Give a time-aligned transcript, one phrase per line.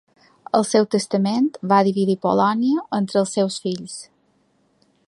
[0.59, 4.01] Al seu testament, va dividir Polònia entre els seus fills.